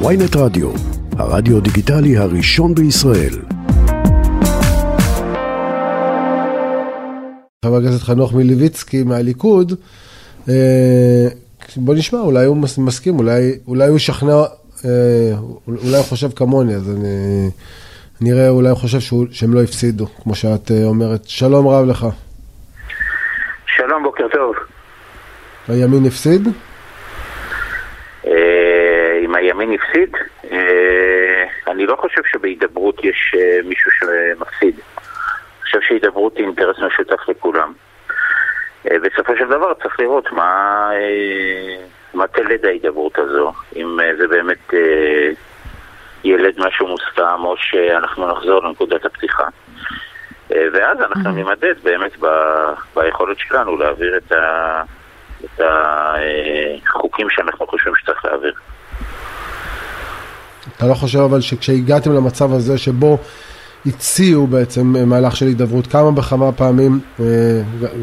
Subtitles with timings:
[0.00, 0.70] ויינט רדיו,
[1.18, 3.34] הרדיו דיגיטלי הראשון בישראל.
[7.64, 9.72] חבר הכנסת חנוך מלביצקי מהליכוד,
[10.48, 11.28] אה,
[11.76, 14.32] בוא נשמע, אולי הוא מסכים, אולי, אולי הוא ישכנע,
[14.84, 15.32] אה,
[15.68, 17.50] אולי הוא חושב כמוני, אז אני
[18.20, 21.28] נראה, אולי הוא חושב שהוא, שהם לא הפסידו, כמו שאת אה, אומרת.
[21.28, 22.06] שלום רב לך.
[23.66, 24.54] שלום, בוקר טוב.
[25.68, 26.48] הימין הפסיד?
[29.44, 30.16] הימין הפסיד,
[31.66, 34.74] אני לא חושב שבהידברות יש מישהו שמפסיד.
[34.74, 37.72] אני חושב שהידברות היא אינטרס משותף לכולם.
[38.90, 44.28] אה, בסופו של דבר צריך לראות מה, אה, מה תלד ההידברות הזו, אם אה, זה
[44.28, 44.74] באמת
[46.24, 49.44] ילד משהו מוסכם או שאנחנו נחזור לנקודת הפתיחה.
[50.50, 52.26] ואז אנחנו נמדד באמת ב,
[52.94, 54.82] ביכולת שלנו להעביר את, ה,
[55.44, 55.60] את
[56.86, 58.54] החוקים שאנחנו חושבים שצריך להעביר.
[60.76, 63.18] אתה לא חושב אבל שכשהגעתם למצב הזה שבו
[63.86, 67.24] הציעו בעצם אה, מהלך של הידברות כמה וכמה פעמים, אה,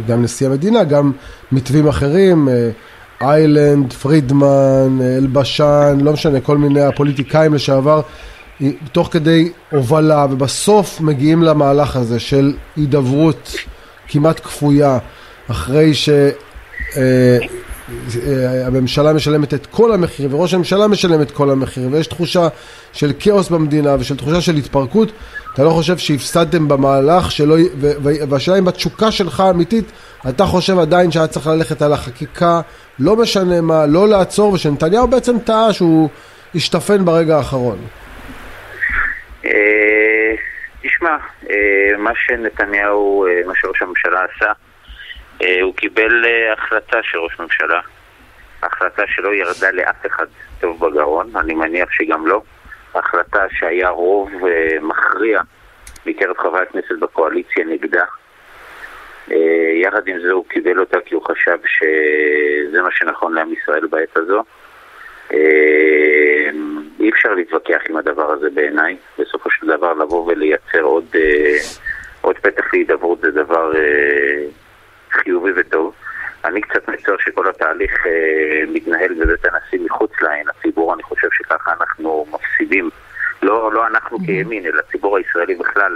[0.07, 1.11] גם נשיא המדינה, גם
[1.51, 2.69] מתווים אחרים, אה,
[3.21, 8.01] איילנד, פרידמן, אלבשן, לא משנה, כל מיני הפוליטיקאים לשעבר,
[8.91, 13.55] תוך כדי הובלה, ובסוף מגיעים למהלך הזה של הידברות
[14.07, 14.97] כמעט כפויה,
[15.51, 16.09] אחרי ש...
[18.65, 22.47] הממשלה משלמת את כל המחיר וראש הממשלה משלם את כל המחיר ויש תחושה
[22.93, 25.11] של כאוס במדינה ושל תחושה של התפרקות.
[25.53, 27.55] אתה לא חושב שהפסדתם במהלך שלא,
[28.29, 29.91] והשאלה אם בתשוקה שלך האמיתית
[30.29, 32.61] אתה חושב עדיין שהיה צריך ללכת על החקיקה
[32.99, 36.09] לא משנה מה, לא לעצור ושנתניהו בעצם טעה שהוא
[36.55, 37.77] השתפן ברגע האחרון?
[39.45, 40.35] אה,
[40.83, 41.17] תשמע,
[41.49, 44.51] אה, מה שנתניהו, אה, מה שראש הממשלה עשה
[45.61, 47.81] הוא קיבל החלטה של ראש ממשלה
[48.63, 50.25] החלטה שלא ירדה לאף אחד
[50.59, 52.41] טוב בגרון, אני מניח שגם לא
[52.95, 55.41] החלטה שהיה רוב uh, מכריע
[56.05, 58.03] מקרב חברי הכנסת בקואליציה נגדה.
[59.81, 64.17] יחד עם זה הוא קיבל אותה כי הוא חשב שזה מה שנכון לעם ישראל בעת
[64.17, 64.43] הזו.
[66.99, 68.97] אי אפשר להתווכח עם הדבר הזה בעיניי.
[69.19, 71.05] בסופו של דבר לבוא ולייצר עוד,
[72.21, 73.71] עוד פתח להידברות זה דבר
[75.11, 75.93] חיובי וטוב.
[76.45, 81.73] אני קצת מצטער שכל התהליך אה, מתנהל בבית הנשיא מחוץ לעין הציבור, אני חושב שככה
[81.79, 82.89] אנחנו מפסידים,
[83.41, 84.25] לא, לא אנחנו mm-hmm.
[84.25, 85.95] כימין, אלא הציבור הישראלי בכלל,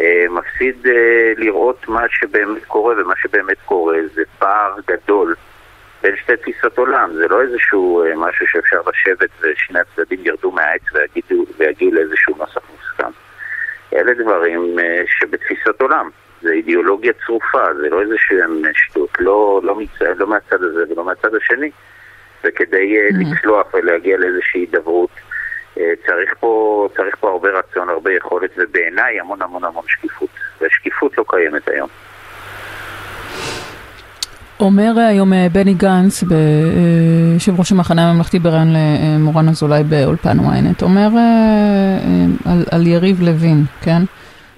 [0.00, 5.34] אה, מפסיד אה, לראות מה שבאמת קורה, ומה שבאמת קורה זה פער גדול
[6.04, 10.82] בין שתי תפיסות עולם, זה לא איזשהו אה, משהו שאפשר לשבת ושני הצדדים ירדו מהעץ
[11.58, 13.10] ויגיעו לאיזשהו נוסח מוסכם.
[13.94, 16.10] אלה דברים אה, שבתפיסות עולם.
[16.44, 20.02] זה אידיאולוגיה צרופה, זה לא איזה שהם שטות, לא, לא, מצ...
[20.16, 21.70] לא מהצד הזה ולא מהצד השני.
[22.44, 23.36] וכדי mm-hmm.
[23.36, 25.10] לצלוח ולהגיע לאיזושהי הידברות,
[25.78, 30.28] אה, צריך פה, צריך פה הרבה רצון, הרבה יכולת, ובעיניי המון המון המון שקיפות.
[30.60, 31.88] והשקיפות לא קיימת היום.
[34.60, 36.22] אומר היום בני גנץ,
[37.34, 41.08] יושב ראש המחנה הממלכתי בריאיון למורן אזולאי באולפן ynet, אומר
[42.44, 44.02] על, על יריב לוין, כן?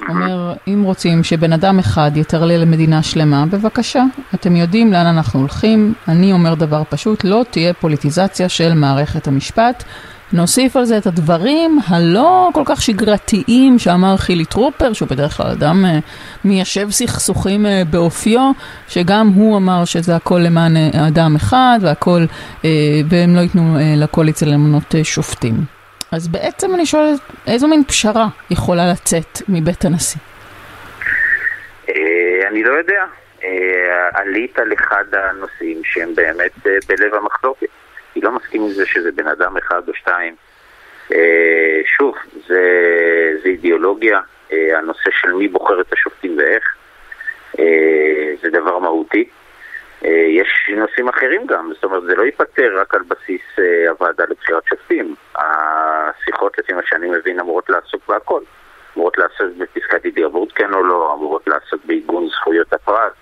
[0.09, 5.94] אומר, אם רוצים שבן אדם אחד יטרלל למדינה שלמה, בבקשה, אתם יודעים לאן אנחנו הולכים.
[6.09, 9.84] אני אומר דבר פשוט, לא תהיה פוליטיזציה של מערכת המשפט.
[10.33, 15.47] נוסיף על זה את הדברים הלא כל כך שגרתיים שאמר חילי טרופר, שהוא בדרך כלל
[15.47, 15.89] אדם uh,
[16.44, 18.50] מיישב סכסוכים uh, באופיו,
[18.88, 22.25] שגם הוא אמר שזה הכל למען uh, אדם אחד והכל,
[23.09, 25.75] והם לא ייתנו לקואליציה למנות שופטים.
[26.16, 30.21] אז בעצם אני שואלת, איזו מין פשרה יכולה לצאת מבית הנשיא?
[31.88, 33.04] אה, אני לא יודע.
[33.44, 37.66] אה, עלית על אחד הנושאים שהם באמת אה, בלב המחלוקת.
[38.16, 40.34] אני לא מסכים עם זה שזה בן אדם אחד או שתיים.
[41.97, 42.15] שוב,
[42.47, 42.62] זה,
[43.43, 46.76] זה אידיאולוגיה, הנושא של מי בוחר את השופטים ואיך,
[48.43, 49.28] זה דבר מהותי.
[50.06, 54.25] אה, יש נושאים אחרים גם, זאת אומרת זה לא ייפתר רק על בסיס אה, הוועדה
[54.31, 55.14] לבחירת שופטים.
[55.35, 58.41] השיחות לפי מה שאני מבין אמורות לעסוק בהכל.
[58.97, 63.12] אמורות לעסוק בפסקת התגברות כן או לא, אמורות לעסוק בעיגון זכויות הפרט,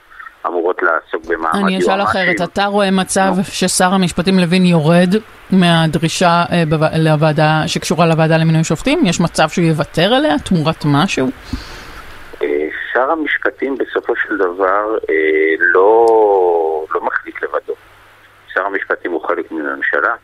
[0.46, 1.66] אמורות לעסוק במעמד יועמ"שים.
[1.66, 5.14] אני אשאל אחרת, אתה רואה מצב ששר המשפטים לוין יורד
[5.50, 6.62] מהדרישה אה,
[6.98, 9.06] לוועדה, שקשורה לוועדה למינוי שופטים?
[9.06, 11.26] יש מצב שהוא יוותר עליה תמורת משהו?
[12.94, 17.74] שר המשפטים בסופו של דבר אה, לא, לא מחליט לבדו.
[18.54, 20.14] שר המשפטים הוא חלק מממשלה.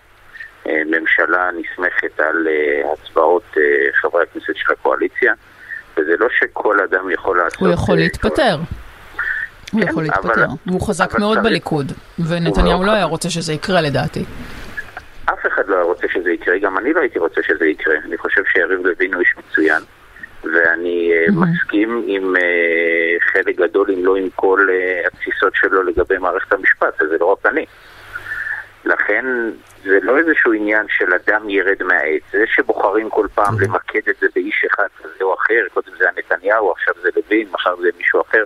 [0.67, 3.63] אה, ממשלה נסמכת על אה, הצבעות אה,
[3.93, 5.33] חברי הכנסת של הקואליציה,
[5.97, 7.61] וזה לא שכל אדם יכול לעשות...
[7.61, 8.57] הוא יכול להתפטר.
[9.73, 10.47] הוא כן, יכול להתפטר.
[10.67, 11.39] והוא חזק מאוד.
[11.43, 11.93] בליכוד,
[12.29, 14.25] ונתניהו לא היה רוצה שזה יקרה לדעתי.
[15.25, 17.95] אף אחד לא היה רוצה שזה יקרה, גם אני לא הייתי רוצה שזה יקרה.
[18.05, 19.83] אני חושב שיריב לוין הוא איש מצוין,
[20.45, 21.33] ואני mm-hmm.
[21.33, 27.03] מסכים עם uh, חלק גדול, אם לא עם כל uh, התפיסות שלו לגבי מערכת המשפט,
[27.03, 27.67] וזה לא רק אני.
[28.85, 29.25] לכן
[29.85, 32.23] זה לא איזשהו עניין של אדם ירד מהעץ.
[32.33, 33.65] זה שבוחרים כל פעם mm-hmm.
[33.65, 37.49] למקד את זה באיש אחד כזה או אחר, קודם זה היה נתניהו, עכשיו זה לוין,
[37.53, 38.45] מחר זה מישהו אחר,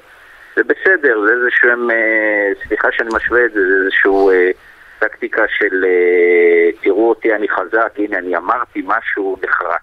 [0.56, 4.31] זה בסדר, זה איזשהו, uh, סליחה שאני משווה את זה, זה איזשהו...
[4.31, 4.55] Uh,
[4.99, 9.81] טקטיקה של אה, תראו אותי אני חזק, הנה אני אמרתי משהו נחרץ.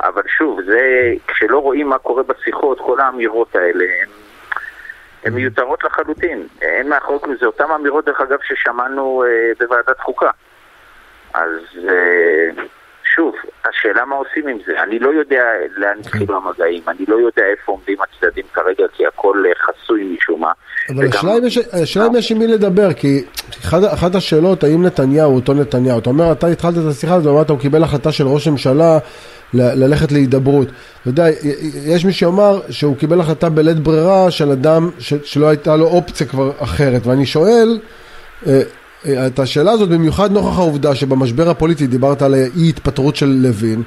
[0.00, 4.08] אבל שוב, זה, כשלא רואים מה קורה בשיחות, כל האמירות האלה הן,
[5.24, 6.46] הן מיותרות לחלוטין.
[6.62, 10.30] אין מאחורי כלום, זה אותן אמירות דרך אגב ששמענו אה, בוועדת חוקה.
[11.34, 11.50] אז
[11.88, 12.64] אה,
[13.14, 13.34] שוב,
[13.64, 14.82] השאלה מה עושים עם זה.
[14.82, 15.42] אני לא יודע
[15.76, 20.40] לאן התחילו המגעים, אני לא יודע איפה עומדים הצדדים כרגע, כי הכל אה, חסוי משום
[20.40, 20.52] מה.
[20.88, 21.06] אבל
[21.82, 23.24] השאלה אם יש עם מי לדבר, כי
[23.94, 27.58] אחת השאלות, האם נתניהו אותו נתניהו, אתה אומר, אתה התחלת את השיחה הזאת, אמרת, הוא
[27.58, 28.98] קיבל החלטה של ראש הממשלה
[29.54, 30.68] ללכת להידברות.
[31.00, 31.26] אתה יודע,
[31.86, 34.90] יש מי שאומר שהוא קיבל החלטה בלית ברירה של אדם
[35.24, 37.80] שלא הייתה לו אופציה כבר אחרת, ואני שואל,
[38.46, 38.62] אה,
[39.06, 43.82] אה, את השאלה הזאת במיוחד נוכח העובדה שבמשבר הפוליטי דיברת על אי התפטרות של לוין,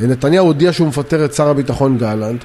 [0.00, 2.44] נתניהו הודיע שהוא מפטר את שר הביטחון גלנט,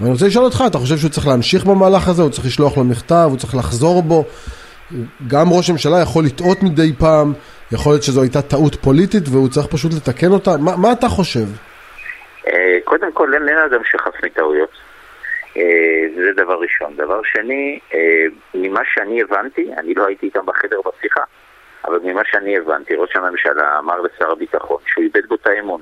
[0.00, 2.84] ואני רוצה לשאול אותך, אתה חושב שהוא צריך להמשיך במהלך הזה, הוא צריך לשלוח לו
[2.84, 4.24] מכתב, הוא צריך לחזור בו?
[5.28, 7.32] גם ראש הממשלה יכול לטעות מדי פעם,
[7.72, 11.46] יכול להיות שזו הייתה טעות פוליטית והוא צריך פשוט לתקן אותה, מה, מה אתה חושב?
[12.46, 14.70] אה, קודם כל אין אדם שחף מטעויות,
[15.56, 15.62] אה,
[16.16, 16.96] זה דבר ראשון.
[16.96, 17.78] דבר שני,
[18.54, 21.22] ממה שאני הבנתי, אני לא הייתי איתם בחדר בשיחה,
[21.84, 25.80] אבל ממה שאני הבנתי, ראש הממשלה אמר לשר הביטחון שהוא איבד בו את האמון.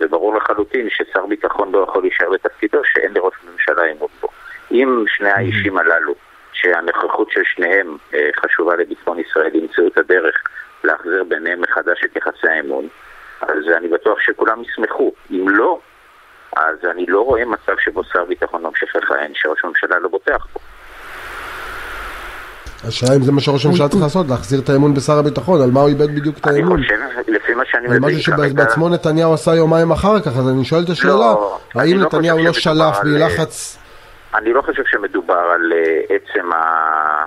[0.00, 4.28] וברור לחלוטין ששר ביטחון לא יכול להישאר בתפקידו שאין לראש הממשלה אמון בו.
[4.70, 6.14] אם שני האישים הללו,
[6.52, 10.42] שהנוכחות של שניהם אה, חשובה לביטחון ישראל, ימצאו את הדרך
[10.84, 12.88] להחזיר ביניהם מחדש את יחסי האמון,
[13.66, 15.12] אז אני בטוח שכולם ישמחו.
[15.30, 15.78] אם לא,
[16.56, 20.60] אז אני לא רואה מצב שבו שר ביטחון ממשיך לכהן, שראש הממשלה לא בוטח בו.
[22.88, 25.80] השאלה אם זה מה שראש הממשלה צריך לעשות, להחזיר את האמון בשר הביטחון, על מה
[25.80, 26.78] הוא איבד בדיוק את האמון.
[26.78, 28.00] אני חושב, לפי מה שאני מבין...
[28.00, 31.98] זה משהו שבעצמו נתניהו עשה יומיים אחר כך, אז אני שואל את השאלה, לא, האם
[31.98, 33.78] לא נתניהו לא שלף בלחץ...
[34.34, 37.24] אני לא חושב שמדובר על אה, עצם אה,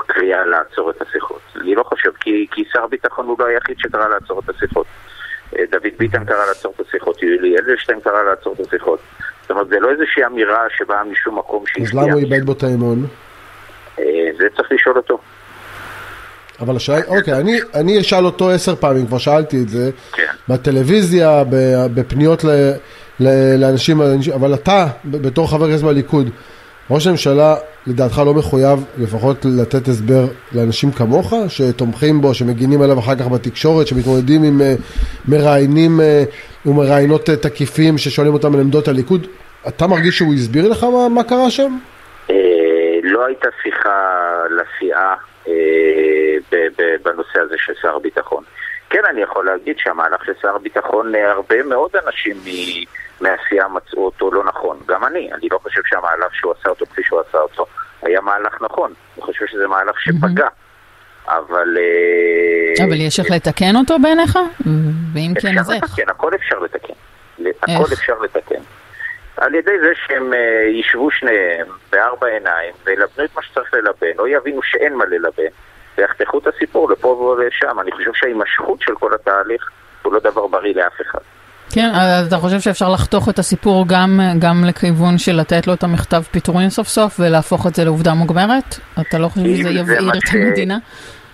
[0.00, 0.13] הקריאה
[0.70, 1.40] לעצור את השיחות.
[1.60, 2.10] אני לא חושב,
[2.50, 4.86] כי שר הביטחון הוא לא היחיד שקרא לעצור את השיחות.
[5.58, 8.98] אה, דוד ביטן קרא לעצור את השיחות, יולי אדלשטיין קרא לעצור את השיחות.
[9.42, 11.86] זאת אומרת, זה לא איזושהי אמירה שבאה משום מקום שהשפיעה.
[11.86, 13.06] אז למה הוא איבד בו את האמון?
[14.38, 15.18] זה צריך לשאול אותו.
[16.60, 20.32] אבל השאלה, אוקיי, אני, אני אשאל אותו עשר פעמים, כבר שאלתי את זה, כן.
[20.48, 21.44] בטלוויזיה,
[21.94, 22.48] בפניות ל,
[23.20, 24.00] ל, לאנשים,
[24.34, 26.30] אבל אתה, בתור חבר כנסת בליכוד,
[26.90, 27.54] ראש הממשלה
[27.86, 33.86] לדעתך לא מחויב לפחות לתת הסבר לאנשים כמוך, שתומכים בו, שמגינים עליו אחר כך בתקשורת,
[33.86, 34.64] שמתמודדים עם uh,
[35.28, 39.26] מראיינים uh, ומראיינות uh, תקיפים ששואלים אותם על עמדות הליכוד,
[39.68, 41.76] אתה מרגיש שהוא הסביר לך מה, מה קרה שם?
[43.02, 45.14] לא הייתה שיחה לסיעה
[45.48, 46.36] אה,
[47.02, 48.44] בנושא הזה של שר הביטחון.
[48.90, 52.36] כן, אני יכול להגיד שהמהלך של שר הביטחון, אה, הרבה מאוד אנשים
[53.20, 54.78] מהסיעה מצאו אותו לא נכון.
[54.86, 57.66] גם אני, אני לא חושב שהמהלך שהוא עשה אותו כפי שהוא עשה אותו
[58.02, 58.92] היה מהלך נכון.
[59.16, 60.48] אני חושב שזה מהלך שפגע.
[61.28, 61.78] אבל...
[61.78, 64.38] אה, אבל יש איך לתקן אותו בעיניך?
[65.14, 65.84] ואם כן, אז איך?
[65.84, 66.94] לתקן, הכל אפשר לתקן.
[67.62, 68.60] הכל אפשר לתקן.
[69.36, 70.36] על ידי זה שהם uh,
[70.70, 75.52] ישבו שניהם בארבע עיניים וילבנו את מה שצריך ללבן, או יבינו שאין מה ללבן,
[75.98, 77.80] ויחתכו את הסיפור לפה ולשם.
[77.80, 79.70] אני חושב שההימשכות של כל התהליך
[80.02, 81.18] הוא לא דבר בריא לאף אחד.
[81.74, 85.82] כן, אז אתה חושב שאפשר לחתוך את הסיפור גם, גם לכיוון של לתת לו את
[85.82, 88.74] המכתב פיטורים סוף סוף ולהפוך את זה לעובדה מוגמרת?
[89.00, 90.34] אתה לא חושב שזה יבעיר את ש...
[90.34, 90.78] המדינה?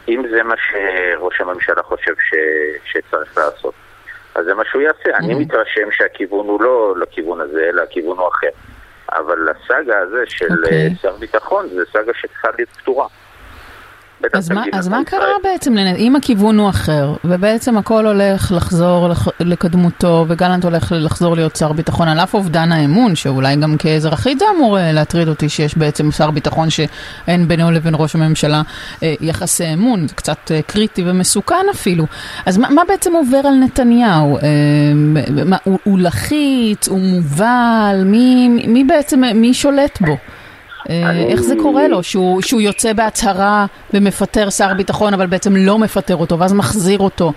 [0.09, 2.35] אם זה מה שראש הממשלה חושב ש...
[2.85, 3.75] שצריך לעשות.
[4.35, 5.19] אז זה מה שהוא יעשה.
[5.19, 8.51] אני מתרשם שהכיוון הוא לא לכיוון הזה, אלא הכיוון הוא אחר.
[9.13, 10.65] אבל הסאגה הזה של okay.
[10.65, 10.95] אוקיי.
[11.03, 13.07] שר ביטחון זה סאגה שצריכה להיות פתורה.
[14.33, 19.09] אז מה, אז מה קרה בעצם, אם הכיוון הוא אחר, ובעצם הכל הולך לחזור
[19.41, 24.45] לקדמותו, וגלנט הולך לחזור להיות שר ביטחון, על אף אובדן האמון, שאולי גם כאזרחית זה
[24.57, 28.63] אמור אה, להטריד אותי, שיש בעצם שר ביטחון שאין בינו לבין ראש הממשלה
[29.03, 32.07] אה, יחסי אמון, זה קצת אה, קריטי ומסוכן אפילו.
[32.47, 34.39] אז מה, מה בעצם עובר על נתניהו?
[35.45, 40.17] מה, הוא, הוא לחיץ, הוא מובל, מי, מי בעצם, מי שולט בו?
[40.89, 45.79] אה, איך זה קורה לו, שהוא, שהוא יוצא בהצהרה ומפטר שר ביטחון, אבל בעצם לא
[45.79, 47.33] מפטר אותו, ואז מחזיר אותו.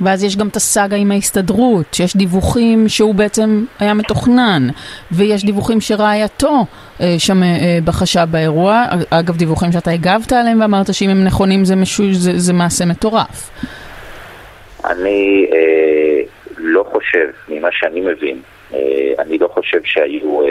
[0.00, 4.68] ואז יש גם את הסאגה עם ההסתדרות, שיש דיווחים שהוא בעצם היה מתוכנן,
[5.12, 6.64] ויש דיווחים שרעייתו
[7.00, 11.76] אה, שם אה, בחשה באירוע, אגב דיווחים שאתה הגבת עליהם ואמרת שאם הם נכונים זה,
[11.76, 13.50] משו, זה, זה מעשה מטורף.
[14.84, 16.22] אני אה,
[16.58, 18.38] לא חושב, ממה שאני מבין,
[18.74, 20.48] אה, אני לא חושב שהיו אה,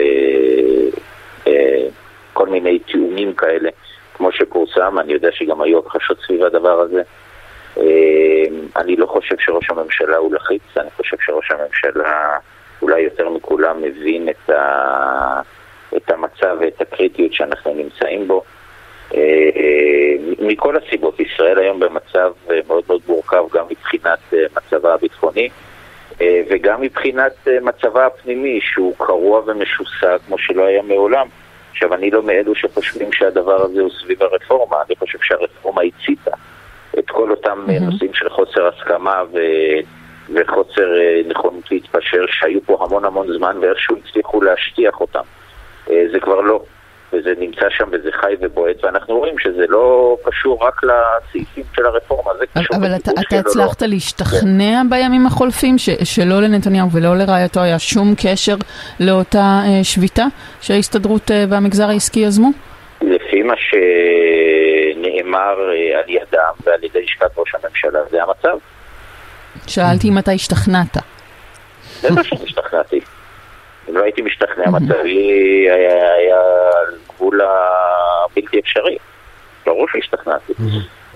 [1.46, 1.86] אה,
[2.32, 3.70] כל מיני תיאומים כאלה,
[4.14, 7.02] כמו שפורסם, אני יודע שגם היו הכחשות סביב הדבר הזה.
[7.78, 7.82] אה,
[8.76, 12.38] אני לא חושב שראש הממשלה הוא לחיץ, אני חושב שראש הממשלה
[12.82, 15.40] אולי יותר מכולם מבין את, ה,
[15.96, 18.42] את המצב ואת הקריטיות שאנחנו נמצאים בו.
[19.14, 25.48] אה, מכל הסיבות, ישראל היום במצב אה, מאוד מאוד מורכב גם מבחינת אה, מצבה הביטחוני
[26.50, 31.26] וגם מבחינת מצבה הפנימי שהוא קרוע ומשוסע כמו שלא היה מעולם.
[31.70, 36.30] עכשיו, אני לא מאלו שחושבים שהדבר הזה הוא סביב הרפורמה, אני חושב שהרפורמה הציתה
[36.98, 37.80] את כל אותם mm-hmm.
[37.80, 39.38] נושאים של חוסר הסכמה ו...
[40.34, 40.88] וחוסר
[41.28, 45.22] נכונות להתפשר שהיו פה המון המון זמן ואיכשהו הצליחו להשטיח אותם.
[45.86, 46.62] זה כבר לא.
[47.12, 52.30] וזה נמצא שם וזה חי ובועט, ואנחנו רואים שזה לא קשור רק לסעיפים של הרפורמה,
[52.38, 52.76] זה קשור...
[52.76, 53.88] אבל אתה, אתה הצלחת לא.
[53.88, 54.90] להשתכנע כן.
[54.90, 58.56] בימים החולפים ש, שלא לנתניהו ולא לרעייתו היה שום קשר
[59.00, 60.24] לאותה אה, שביתה
[60.60, 62.50] שההסתדרות אה, והמגזר העסקי יזמו?
[63.02, 68.58] לפי מה שנאמר אה, על ידם ועל ידי לשכת ראש הממשלה, זה המצב.
[69.66, 70.96] שאלתי אם אתה השתכנעת.
[72.04, 73.00] בטח שהשתכנעתי.
[73.92, 76.38] לא הייתי משתכנע, מצבי היה,
[76.78, 78.98] על גבול הבלתי אפשרי.
[79.66, 80.52] ברור שהשתכנעתי.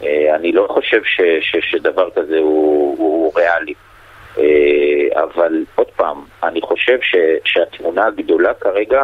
[0.03, 3.75] אה, אני לא חושב ש, ש, שדבר כזה הוא, הוא ריאלי.
[4.39, 7.15] אה, אבל עוד פעם, אני חושב ש,
[7.45, 9.03] שהתמונה הגדולה כרגע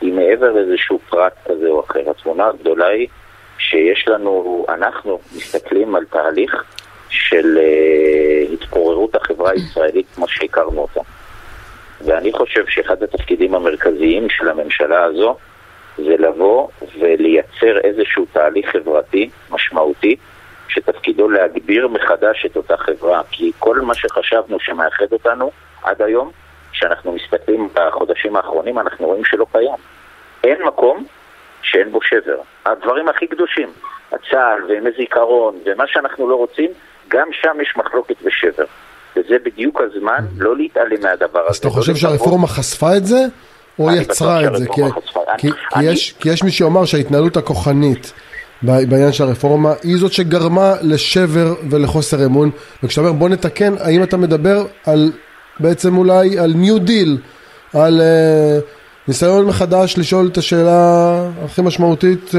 [0.00, 2.10] היא מעבר לאיזשהו פרט כזה או אחר.
[2.10, 3.08] התמונה הגדולה היא
[3.58, 6.64] שיש לנו, אנחנו מסתכלים על תהליך
[7.08, 11.00] של uh, התפוררות החברה הישראלית כמו שהכרנו אותה.
[12.00, 15.36] ואני חושב שאחד התפקידים המרכזיים של הממשלה הזו
[15.96, 20.16] זה לבוא ולייצר איזשהו תהליך חברתי משמעותי
[20.68, 25.50] שתפקידו להגביר מחדש את אותה חברה כי כל מה שחשבנו שמאחד אותנו
[25.82, 26.30] עד היום,
[26.72, 29.76] כשאנחנו מסתכלים בחודשים האחרונים אנחנו רואים שלא קיים.
[30.44, 31.04] אין מקום
[31.62, 32.40] שאין בו שבר.
[32.66, 33.68] הדברים הכי קדושים,
[34.12, 36.70] הצה"ל וימי זיכרון ומה שאנחנו לא רוצים,
[37.08, 38.64] גם שם יש מחלוקת ושבר.
[39.16, 41.50] וזה בדיוק הזמן לא להתעלם מהדבר הזה.
[41.50, 43.26] אז אתה חושב שהרפורמה חשפה את זה,
[43.78, 44.66] או יצרה את זה?
[46.18, 48.12] כי יש מי שאומר שההתנהלות הכוחנית
[48.62, 52.50] בעניין של הרפורמה היא זאת שגרמה לשבר ולחוסר אמון.
[52.82, 55.12] וכשאתה אומר בוא נתקן, האם אתה מדבר על
[55.60, 57.18] בעצם אולי על ניו דיל,
[57.74, 58.64] על uh,
[59.08, 62.34] ניסיון מחדש לשאול את השאלה הכי משמעותית uh,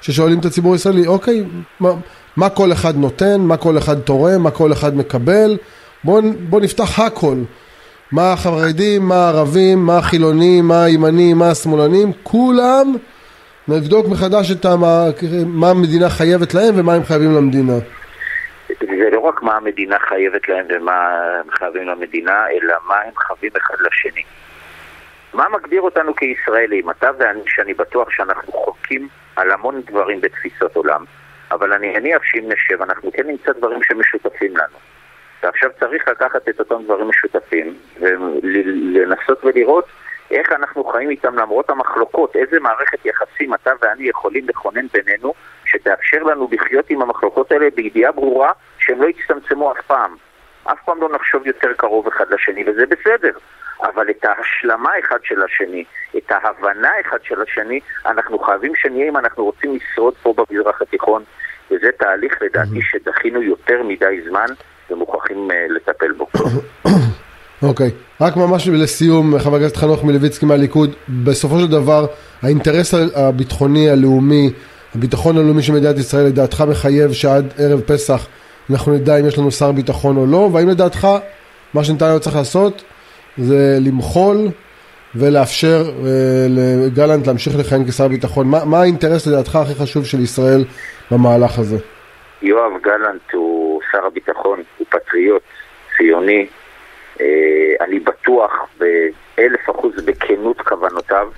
[0.00, 1.44] ששואלים את הציבור הישראלי, אוקיי,
[1.80, 1.90] מה,
[2.36, 5.56] מה כל אחד נותן, מה כל אחד תורם, מה כל אחד מקבל,
[6.04, 7.36] בואו בוא נפתח הכל.
[8.12, 12.86] מה החרדים, מה הערבים, מה החילונים, מה הימנים, מה השמאלנים, כולם
[13.68, 15.04] נבדוק מחדש את המה,
[15.46, 17.78] מה המדינה חייבת להם ומה הם חייבים למדינה.
[18.80, 20.94] זה לא רק מה המדינה חייבת להם ומה
[21.40, 24.22] הם חייבים למדינה, אלא מה הם חייבים אחד לשני.
[25.34, 26.90] מה מגדיר אותנו כישראלים?
[26.90, 31.04] אתה ואני, שאני בטוח שאנחנו חוקים על המון דברים בתפיסות עולם,
[31.50, 34.91] אבל אני מניח שאם נשב, אנחנו כן נמצא דברים שמשותפים לנו.
[35.42, 39.84] ועכשיו צריך לקחת את אותם דברים משותפים ולנסות ולראות
[40.30, 45.34] איך אנחנו חיים איתם למרות המחלוקות, איזה מערכת יחסים אתה ואני יכולים לכונן בינינו
[45.64, 50.16] שתאפשר לנו לחיות עם המחלוקות האלה בידיעה ברורה שהם לא יצטמצמו אף פעם.
[50.64, 53.32] אף פעם לא נחשוב יותר קרוב אחד לשני, וזה בסדר.
[53.82, 55.84] אבל את ההשלמה אחד של השני,
[56.16, 61.22] את ההבנה אחד של השני, אנחנו חייבים שנהיה אם אנחנו רוצים לשרוד פה במזרח התיכון,
[61.70, 64.46] וזה תהליך לדעתי שדחינו יותר מדי זמן,
[64.92, 66.26] ומוכרחים אה, לטפל בו.
[67.68, 68.24] אוקיי, okay.
[68.24, 70.90] רק ממש לסיום, חבר הכנסת חנוך מלביצקי מהליכוד,
[71.24, 72.06] בסופו של דבר,
[72.42, 74.50] האינטרס הביטחוני הלאומי,
[74.94, 78.26] הביטחון הלאומי של מדינת ישראל, לדעתך מחייב שעד ערב פסח
[78.70, 81.08] אנחנו נדע אם יש לנו שר ביטחון או לא, והאם לדעתך
[81.74, 82.82] מה שנתניהו צריך לעשות
[83.38, 84.36] זה למחול
[85.14, 86.46] ולאפשר אה,
[86.86, 88.46] לגלנט להמשיך לכהן כשר ביטחון.
[88.50, 90.64] מה, מה האינטרס לדעתך הכי חשוב של ישראל
[91.10, 91.76] במהלך הזה?
[92.42, 95.42] יואב גלנט הוא שר הביטחון, פטריוט,
[95.96, 96.46] ציוני.
[97.20, 97.26] אה,
[97.80, 101.28] אני בטוח באלף אחוז בכנות כוונותיו,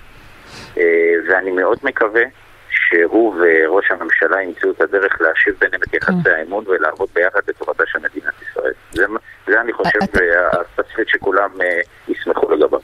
[0.79, 0.83] אה,
[1.29, 2.23] ואני מאוד מקווה
[2.71, 6.31] שהוא וראש הממשלה ימצאו את הדרך להשיב ביניהם את יחסי כן.
[6.31, 8.73] האמון ולעבוד ביחד לטובתה של מדינת ישראל.
[8.93, 9.05] זה,
[9.47, 9.99] זה אני חושב
[10.79, 12.81] התסריט שכולם אה, ישמחו לגביו.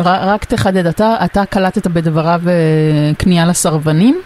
[0.00, 2.40] רק תחדד, אתה, אתה קלטת בדבריו
[3.18, 4.22] כניעה לסרבנים?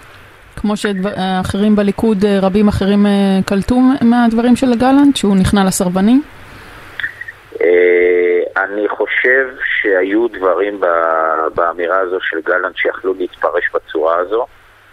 [0.57, 6.23] כמו שאחרים בליכוד, אה, רבים אחרים אה, קלטו מהדברים של גלנט, שהוא נכנע לסרבנים?
[7.61, 9.47] אה, אני חושב
[9.81, 10.81] שהיו דברים
[11.55, 14.47] באמירה הזו של גלנט שיכלו להתפרש בצורה הזו,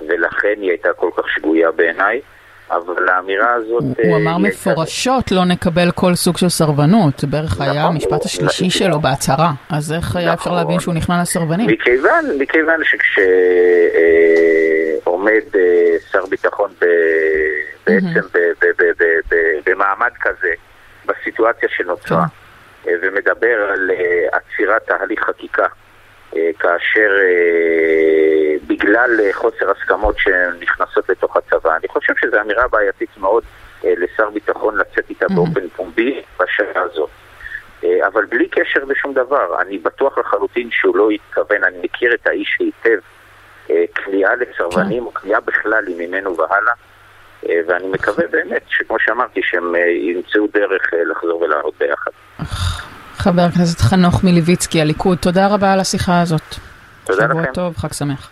[0.07, 2.21] ולכן היא הייתה כל כך שגויה בעיניי.
[2.71, 3.83] אבל האמירה הזאת...
[3.83, 8.63] הוא, הוא אמר מפורשות לא נקבל כל סוג של סרבנות, בערך נכון, היה המשפט השלישי
[8.63, 8.71] הוא...
[8.71, 11.67] שלו בהצהרה, אז איך נכון, היה אפשר להבין שהוא נכנע לסרבנים?
[11.67, 13.29] מכיוון, מכיוון שכשעומד
[15.07, 15.13] אה,
[15.55, 16.85] אה, שר ביטחון ב,
[17.87, 20.53] בעצם ב, ב, ב, ב, ב, במעמד כזה,
[21.05, 22.25] בסיטואציה שנוצרה,
[22.83, 22.91] כן.
[23.01, 23.91] ומדבר על
[24.31, 25.67] עצירת תהליך חקיקה,
[26.59, 27.09] כאשר
[28.67, 31.75] בגלל חוסר הסכמות שנכנסות לתוך הצבא.
[31.75, 33.43] אני חושב שזו אמירה בעייתית מאוד
[33.85, 35.25] אה, לשר ביטחון לצאת איתה.
[35.35, 37.09] באופן פומבי בשעה הזאת.
[37.83, 42.27] אה, אבל בלי קשר לשום דבר, אני בטוח לחלוטין שהוא לא התכוון, אני מכיר את
[42.27, 42.99] האיש היטב,
[43.69, 46.73] אה, כניעה לסרבנים או כניעה בכלל היא ממנו והלאה.
[47.67, 52.11] ואני מקווה באמת, שכמו שאמרתי, שהם ימצאו דרך לחזור ולעבוד ביחד.
[53.17, 56.55] חבר הכנסת חנוך מליביצקי, הליכוד, תודה רבה על השיחה הזאת.
[57.03, 57.33] תודה לכם.
[57.33, 58.29] שבוע טוב, חג שמח.